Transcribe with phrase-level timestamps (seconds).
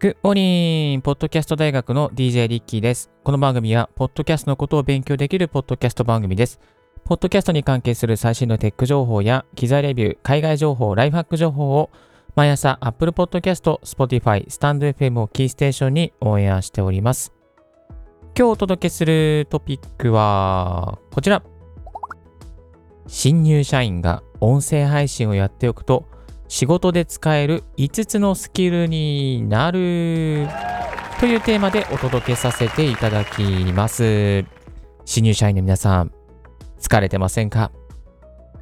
[0.00, 3.10] グッモーンポッドキャスト大学の DJ リッキーです。
[3.24, 6.60] この番組は、ポッドキャストのことを勉強できるポッドキャスト番組です。
[7.04, 11.90] ポッドキャストに関係する最新のテック情報や、機材レビュー、海外情報、ライフハック情報を、
[12.36, 17.34] 毎朝 Apple Podcast、Spotify、StandFM をキーステーションにオンエアしております。
[18.38, 21.42] 今日お届けするトピックは、こちら。
[23.08, 26.06] 新入社員が音声配信をやっておくと、
[26.48, 30.48] 仕事で使える5つのスキルになる
[31.20, 33.42] というテーマでお届けさせていただき
[33.74, 34.44] ます。
[35.04, 36.12] 新入社員の皆さん、
[36.80, 37.70] 疲れてませんか？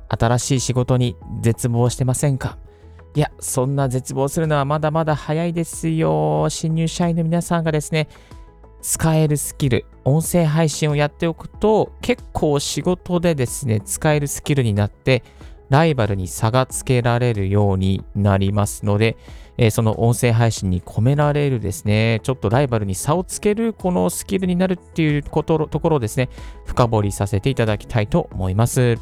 [0.08, 2.58] 新しい仕事に絶望してませんか？
[3.14, 6.48] いや、そんな絶望するのはまだまだ早いですよ。
[6.50, 8.08] 新入社員の皆さんがですね、
[8.82, 15.22] 使えるスキル、音声配信をやっておくと、結構仕事でですね、使えるスキルになって、
[15.68, 19.16] ライバルに差がつけられるようになりますので、
[19.58, 26.28] えー、その音声配信に込められるですね、ちょっとライバルに差をつけるこのスキルになるっていうことところをですね、
[26.66, 28.98] 深掘りさせていただきたいと思います。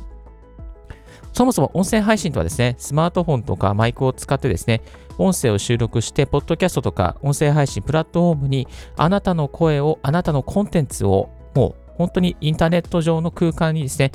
[1.32, 4.82] そもそも音声配信とはですね、スマートフォンとかマイクを使ってですね、
[5.18, 14.12] 音声を収録して、ポッドキャストとか音声配信プラットフォームにあなたの声を、あなたのコンテンツをもう本当にインターネット上の空間にですね、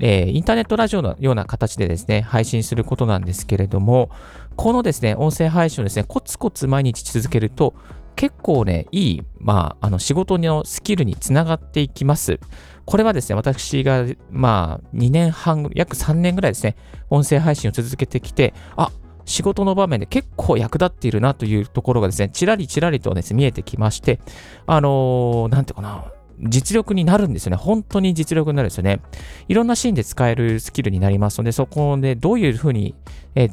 [0.00, 4.10] えー、インターネットラジオのような形でですね、配信することなんですけれども、
[4.56, 7.74] このですね、音声配信をですね、コツコツ毎日続けると、
[8.16, 12.40] 結構ね、いい、まあ、あの仕事のスキルにつながっていきます。
[12.84, 16.76] これはですね、私が、まあ、2年半、約3年ぐらいですね、
[17.10, 18.90] 音声配信を続けてきて、あ、
[19.24, 24.20] 仕事の場面で結構役立っているなというところがですね、ちらりちらりとですね、見えてきまして、
[24.66, 27.56] あのー、なんていうかな、実力になるんですよね。
[27.56, 29.00] 本当に実力になるんですよね。
[29.48, 32.94] いろんなシーンで使えるスキルになりますので、そこでどういうふうに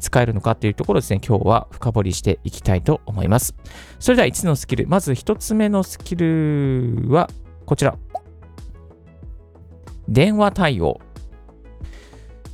[0.00, 3.54] 使えるのかっていうところですね、今日は深掘りしていきたいと思います。
[3.98, 4.88] それでは5つのスキル。
[4.88, 7.30] まず1つ目のスキルは
[7.64, 7.96] こちら。
[10.08, 11.00] 電話対応。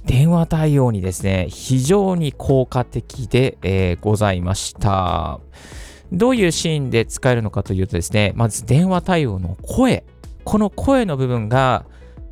[0.05, 5.41] 電話対応にですね、非常に効果的で、えー、ございました。
[6.13, 10.05] どういうシーンで使えるのかというとですね、まず電話対応の声。
[10.47, 11.85] この声の部分が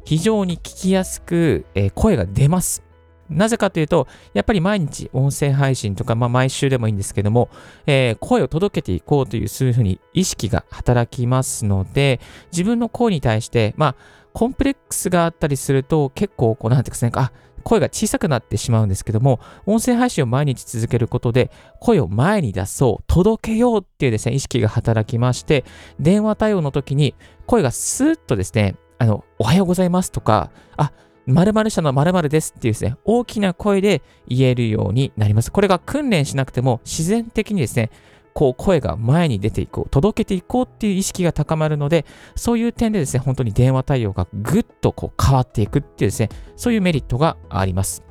[0.05, 2.85] 非常に聞きやすく、えー、声が出ます。
[3.29, 7.51] なぜかというと、やっぱり毎日音声配信とか、まあ、毎週でもいいんですけども、
[7.87, 12.21] えー、声を届けていこうという、そういうふうに意識が働きますので、
[12.53, 13.95] 自分の声に対して、まあ、
[14.33, 17.33] コンプレックスがあったりすると、結構、こう、なんていうんですかね、あ、
[17.65, 25.65] 声が小さくなってしまうんですけども、音声配信を毎日続けることで、声を前に出そう、届けようっていうですね、意識が働きまして、
[25.99, 27.15] 電話対応の時に
[27.47, 30.93] 声がスーッとですね、あの、おはようございますとか、あ、
[31.27, 35.51] 〇〇社の〇〇ですっていうですね、大きな声で言えるようになります。
[35.51, 37.91] これが訓練しなくても自然的にですね、
[38.35, 48.03] こう声が前に出ていこう、届けていこうっていう意識が高まるので、そういう点でですね、本当に電話対応がぐっとこう変わっていくっていうですね、そういうメリットがあります。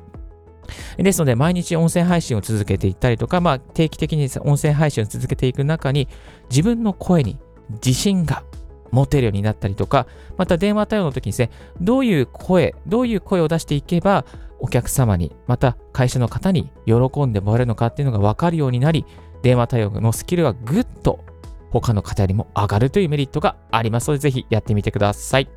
[0.96, 6.08] ですので、毎日音声配信を続けていったりとか、まあ、定期的に音声配信を続けていく中に、
[6.50, 7.38] 自分の声に
[7.84, 8.44] 自信が
[8.90, 10.06] 持てるようになったりとか、
[10.38, 14.24] また電話対応の時にですね、どういう声、どういう声を出していけば、
[14.60, 19.04] お客様に、また会社の方に喜んでもらえるのかっていうのが分かるようになり、
[19.44, 21.22] 電話対応のスキルがぐっと
[21.70, 25.48] 他の方よりも上がるというメリットがありますので、ぜひやってみてください。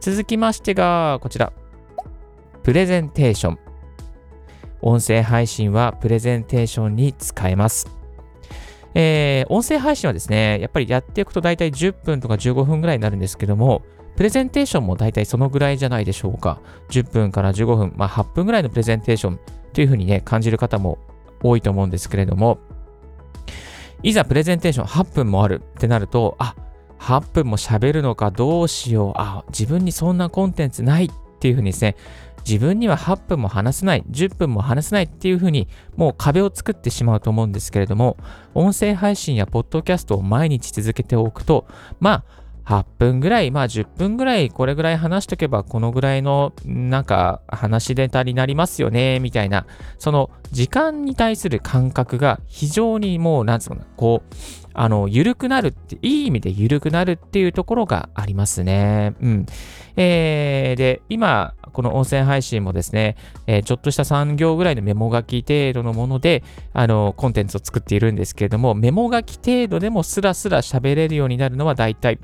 [0.00, 1.52] 続きましてが、こちら。
[2.62, 3.58] プレゼンテーション。
[4.80, 7.86] 音声配信はプレゼンテーションに使えます。
[8.94, 13.82] えー、音声配信はですね、やっぱりやっていくと大体10分とか15分ぐらいになるんですけども、
[14.16, 16.62] プレゼンテーションも大体そのぐらいじゃないでしょうか。
[16.88, 19.40] 10分から15分、まあ8分ぐらいのプレゼンテーション
[19.74, 20.96] というふうにね、感じる方も
[21.42, 22.58] 多いと思うんですけれども、
[24.02, 26.54] いざプレゼンテーション8分もあるってなると、あ、
[26.98, 29.12] 8分も喋るのかどうしよう。
[29.16, 31.10] あ、自分にそんなコンテンツないっ
[31.40, 31.96] ていうふうにですね、
[32.46, 35.66] 自分には8分も話せない、10分も話せないっていうふうに、
[35.96, 38.16] もう壁を作ってしまうと思うんですけれども、
[38.54, 41.66] 音声配信やポッドキャストを毎日続けておくと、
[41.98, 42.24] ま
[42.64, 49.66] あ、8分ぐらい、まあ10分ぐらい、これぐらい話しとけば、このぐらいの、なんか、話しネタになりますよね、みたいな、
[49.98, 54.34] その時間に対する感覚が非常にもう、なんつうのこう、
[54.78, 59.14] あの、緩くなるって、いい意味で緩くなるっていうところがありますね。
[59.20, 59.46] うん。
[59.96, 63.16] えー、で、今、この音声配信もですね、
[63.46, 66.44] えー、ちょっとした3行ぐらいのメモ書き程度のもので、
[66.74, 72.18] あの、コンテンツを作っているんですけれども、メモ書き程度でもスラスラ喋れるようになるのは大体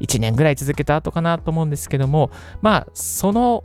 [0.00, 3.64] 1年ぐらい続けた後かなと思うんですけども、まあ、その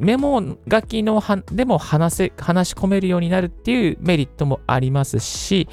[0.00, 5.68] メモ書きのでも話せ、話し込めるようになるっていうメリットもありますし、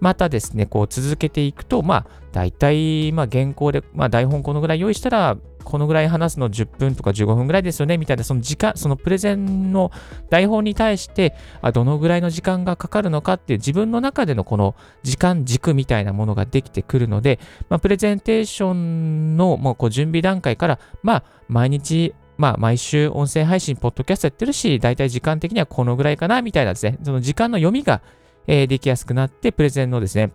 [0.00, 9.90] またですね、こう続けていくと、まあ、大体、まあ、原稿で、まあ、台本このぐらい用意したら、このぐらい話すの10分とか15分ぐらいですよね、みたいな、その時間、そのプレゼンの
[10.30, 17.38] 台本に対して、あどのぐらいの時間がかかるのかっていう自分の中でのこの時間軸みたいなものができてくるので、
[17.68, 28.02] まあ、プレゼンテーションのもうこう準備段階から、まあ、毎日、まあ、毎週音声配信、ポッドキャストやってるし、大体時間的にはこのぐらいかな、みたいなですね、その時間の読みが
[28.46, 30.32] えー、できやすくなって、プレゼンのですね、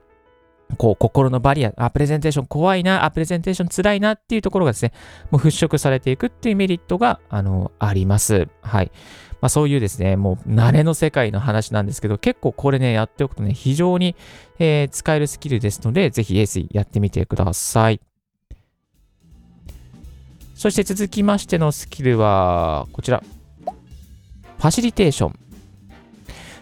[0.77, 4.93] こう、心のバリア、あ、プレゼンテーション怖いな、あ、プレゼンテーション辛いなっていうところがですね、
[5.31, 8.47] もう払拭されていくっていうメリットが、あの、あります。
[8.61, 8.91] はい。
[9.41, 14.15] まあそういうですね、もう慣れの世界の話なんですけど、結構これね、やっておくとね、非常に、
[14.57, 17.99] えー、使えるスキルですので、ぜひ AC やってみてください。
[20.55, 23.21] そして続きましてのスキルは、こちら。
[24.57, 25.39] ファシリテーション。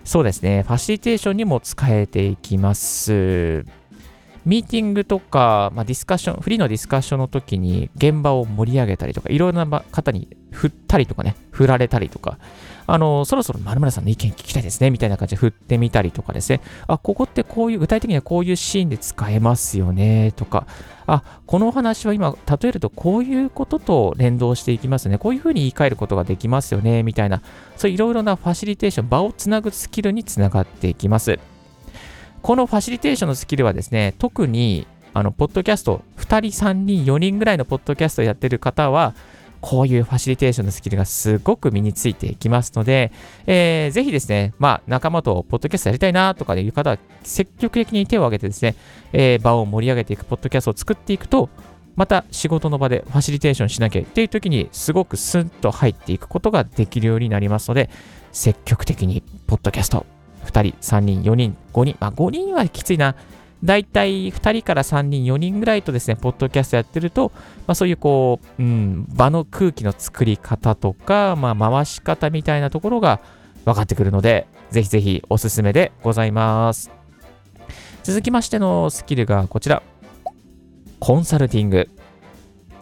[0.04, 3.66] そうですね、ファシリテーションにも使えていきます。
[4.46, 12.38] ミーティングとか、まあ、ディスカッション、フリーのディスカッションの時に現場を盛り上げたりとか、いろんな方に振ったりとかね、振られたりとか、
[12.86, 20.68] あの、そろそろ〇〇さんの意見聞きたいですね、みたいな感じで振ってみたりとかですね、あ、ここってこういう、具体的にはこういうシーンで使えますよね、とか、
[21.08, 27.42] あ、このお話は今、例えるとこういうことと連動していきますね、こういうふうに言い換えることができますよね、みたいな、
[27.78, 31.40] そういういろいろなファシリテーション、場をつなぐスキルにつながっていきます。
[32.44, 39.16] このファシリテーションのスキルはですね、特に、あの、ポッドキャスト、2人、3人、4人ぐらいのポッドキャストをやってる方は、
[39.62, 43.14] こういうファシリテーションのスキルがすごく身についていきますので、
[43.48, 48.76] えー、ぜひですね、まあ、仲間とポッドキャストやりたいなとかいう方は、積極的に手を挙げてですね、
[49.14, 51.48] えー、場を盛り上げていくポッドキャストを作っていくと、
[51.96, 57.90] また仕事の場でファシリテーションしなきゃっていう時にすごくスンと入っていくことができるようになりますので、
[58.34, 60.06] 積極的にポッドキャスト、
[60.54, 63.16] 2人、3人、4人、5人、まあ5人はきついな。
[63.64, 67.32] だいたい2人から3人、4人ぐらいとですね、ポッドキャストやってると、
[67.66, 73.22] まあ、そういうこう、うん、場の空気の作り方とか、まあ、回し方みたいなところが
[73.66, 76.92] 分かってくるので、ぜひぜひおすすめでございます。
[78.04, 79.82] 続きましてのスキルがこちら。
[81.00, 81.90] コンサルティング。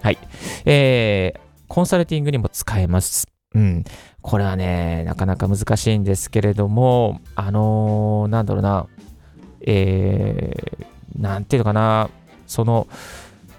[0.02, 0.18] はい。
[0.66, 3.28] えー、コンサルティングにも使えます。
[3.54, 3.84] うん。
[4.22, 8.88] これはね、なかなか難しいんですけれども、あのー、なんだろうな。
[9.62, 12.10] えー、なんていうのかな、
[12.48, 12.88] その、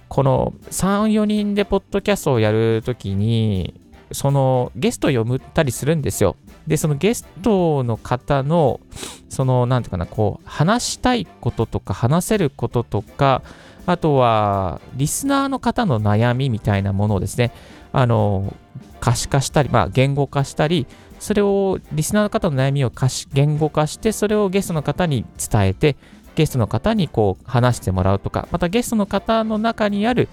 [0.08, 3.80] この3、4人でポッドキャストをやるときに、
[4.12, 6.36] そのゲストを読むったりするんですよ。
[6.66, 8.80] で、そのゲストの方の、
[9.28, 13.42] その、なんていうかな、こう、話したいこととか、話せることとか、
[13.86, 17.52] あとは、リスナーの方の悩みみたいなものをですね、
[17.92, 18.54] あの、
[19.02, 20.86] 可視化したり、まあ、言語化したり、
[21.18, 22.92] それをリスナーの方の悩みを
[23.32, 25.96] 言語化して、それをゲストの方に伝えて、
[26.36, 30.28] ゲストの方にこう話してもらうとか、またゲストの方の中にある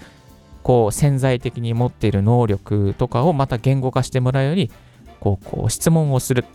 [0.62, 4.70] こう潜在的に持っている能力とかをまた言語化してもらうように、
[5.20, 6.46] こうこう質問をする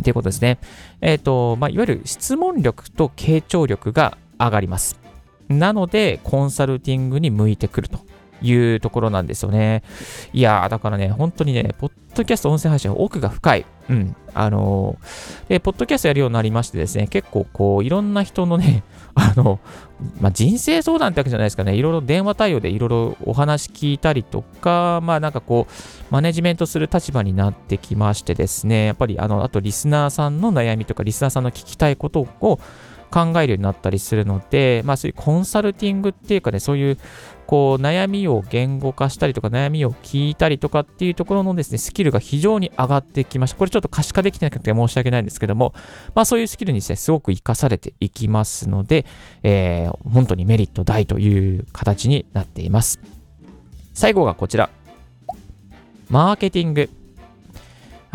[0.00, 0.58] っていうことですね。
[1.00, 4.98] えっ、ー、と、まあ、いわゆる質問力と傾聴力が上がります。
[5.48, 8.00] なので、コンサルティングに向いてくると
[8.42, 9.82] いうところなんですよね。
[10.32, 13.66] いやー、だからね、本当にね、ポッドキャスト音声配信は奥が深い。
[13.88, 14.16] うん。
[14.34, 18.82] あのー、で、ポッドキャストやるようになりましてですね、結構こう、いろんな人のね、
[19.14, 19.60] あの、
[20.20, 25.72] まあ、人生相談ってわけじゃないですかね、いろいろ電話対応でいろいろお話聞いたりとか、まあなんかこう、
[26.10, 32.58] マネジメントする立場になってきましてですね、やっぱりあの、あとリスナーさんの悩みとか、リスナーさんの聞きたいことを
[33.10, 36.98] 考えるようになったりするので、まあそういうコンサルティングっていうかね、そういう
[37.46, 43.58] こう悩みを言語化したりとか悩みを聞いたりとかっていうところのですね、スキルが非常に上がってきました。
[43.58, 45.74] これちょっと可視化できてなくて申し訳ないんですけども、
[46.14, 49.06] まあそういうスキルにですね、すごく活かされていきますので、
[49.42, 53.00] えー、本当にメリット大という形になっています。
[53.94, 54.70] 最後がこちら。
[56.08, 56.90] マーケティング。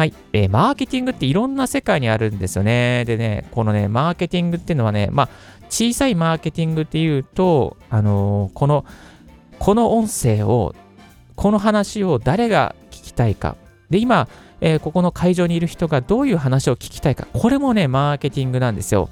[0.01, 0.13] はい。
[0.33, 3.05] えー、マーケティングっていろんな世界にあるんですよね。
[3.05, 5.29] でね、このね、マーケティングっていうのはね、まあ、
[5.69, 8.83] 小さいマーケティングっていうと、あのー、この、
[9.59, 10.73] この音声を、
[11.35, 13.57] この話を誰が聞きたいか。
[13.91, 14.27] で、今、
[14.59, 17.27] えー、ここの会場にいる人がどういう話を聞きたいか。
[17.31, 19.07] これもね、マーケティングなんですよ。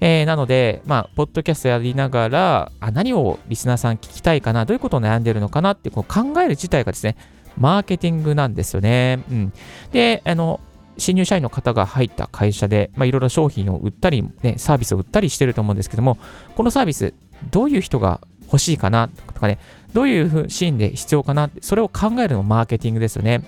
[0.00, 7.16] えー、なので、まあ、ポッドキャストやりながら、あ何をリスナーさん聞きたいかな、どういうことを悩んでるのかなってこう考える自体がですね、
[7.58, 9.24] マーケティングなんですよね。
[9.30, 9.52] うん。
[9.92, 10.60] で、あの、
[10.98, 16.18] 新入社員の方が入った会社で、まあ、いろいろ商品を売ったり、ね、サービスを売ったりしてると思うんですけども、
[16.56, 17.14] このサービス、
[17.50, 19.58] どういう人が欲しいかなとかね、
[19.92, 23.42] どういうシーンで必要かなってそれを考えるのもマーケティングですよね。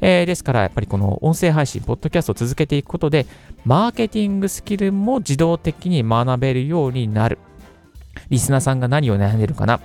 [0.00, 3.26] えー、ですから、やっぱりこの音声配信、ポッドキャストを続けていくことで、
[3.64, 7.38] マーケティングスキルも自動的に学べるようになる。
[8.30, 9.80] リスナーさんが何を悩んでるかな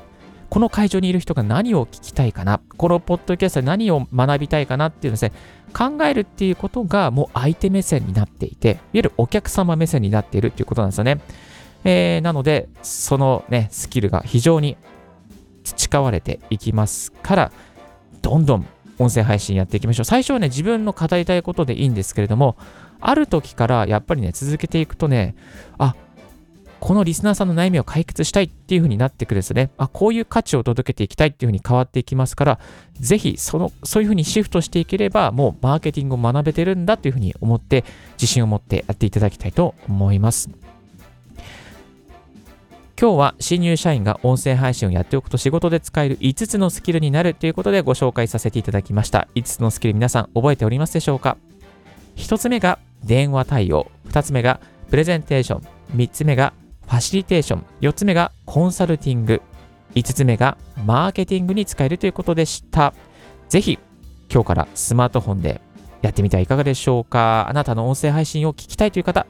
[0.51, 2.59] この会場にいる人が何を聞きたいかな？
[2.75, 5.31] このポッドキャストで何を学びたいかなっていうのですね、
[5.73, 11.21] 考えるっていうことがもう相手目線になっていて、いわゆるお客様目線になっているっていうことなんですよね。
[11.85, 14.75] えー、なので、そのね、スキルが非常に
[15.63, 17.51] 培われていきますから、
[18.21, 18.67] どんどん
[18.99, 20.03] 音声配信やっていきましょう。
[20.03, 22.57] 最初はね、自分の語りたいことでいいんですけれども、
[22.99, 25.33] ある時からやっぱりね、続けていくとね、
[25.77, 25.95] あ、
[26.81, 29.69] このリスナーさんの悩みを解決したいっていう風になってくるんですね。
[29.77, 32.59] あ、こういう価値を届けていきたいっていう風に変わっていきますから、
[32.99, 40.49] ぜひ、その、そういう風にシフトしていければ、もうマーケティングを学べてるんだという風に思って、自信を持ってやっていただきたいと思います。
[42.99, 49.27] 今日は新入社員が音声配信をやっておくと仕事で使える5つのスキルになるということでご紹介させていただきました。
[49.35, 51.37] 5つのスキル皆さん覚えておりますでしょうか
[52.15, 53.91] ?1 つ目が電話対応。
[54.09, 54.59] 2つ目が
[54.89, 55.61] プレゼンテーション。
[55.95, 56.53] 3つ目が
[56.91, 57.65] ファシリテーション。
[57.79, 59.41] 4つ目がコンサルティング。
[59.95, 62.93] 5つ目がマーケティングに使えるということでした。
[63.47, 63.79] ぜひ
[64.29, 65.61] 今日からスマートフォンで
[66.01, 69.25] やってみてはいかがでしょうかあなたの音声配信を聞きたいという方、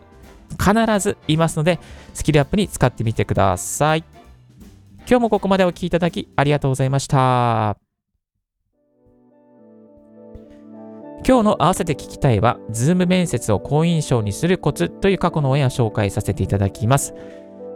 [0.57, 1.79] 必ずいますので、
[2.15, 4.03] スキルアップに使ってみてください。
[5.07, 7.77] 今日もここまでお聴きいただきありがとうございました。
[11.23, 17.13] 今日の合わせて聞きたいは、 Zoom 面接を好印象にするコツという過去のオンエア紹介させていただきます。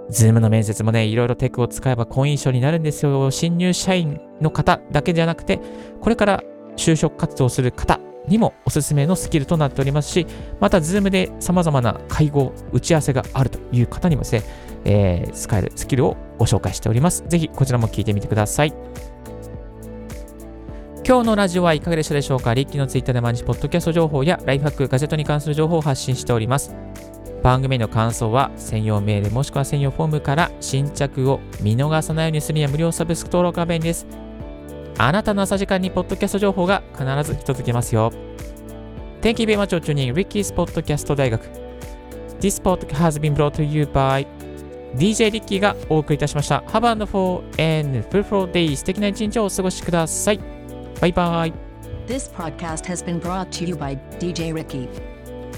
[0.10, 3.32] Zoom の面接もね、いろいろテクを使えば好印象になるんですよ。
[3.32, 5.60] 新入社員の方だけじゃなくて、
[6.02, 6.44] これから
[6.78, 10.28] 就職活動する方にもおすすめのスキルとなっておりますし、
[10.60, 14.44] また Zoom で様々な会合、打ち合わせがあるという方にもですね、
[14.86, 17.24] えー、使えるスキルをご紹介しております。
[17.28, 18.74] ぜひこちらも聞いてみてください。
[21.08, 22.54] 今日のラジオはいかがでしたでしょうか？
[22.56, 26.76] リッキーのツイッターで毎日ポッドキャスト情報やライフハック、ガジェットに関する情報を発信しております。
[27.44, 34.08] 番組の感想は専用メールもしくは専用フォームから新着を見逃さないようにするには無料サブスク登録が便利です。
[34.98, 38.12] あなたの朝時間にポッドキャスト情報が必ず届きますよ。
[39.22, 41.44] Thank you very much for tuning in to Ricky's Podcast 大学
[42.40, 44.26] This p o d c a has been brought to you by
[44.96, 46.64] DJ リッキーがお送りいたしました。
[46.68, 47.40] Have a wonderful
[47.82, 48.76] and fruitful day.
[48.76, 50.40] 素敵な一日をお過ごしください。
[51.02, 51.54] バイバイ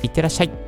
[0.01, 0.66] いってらっしゃい。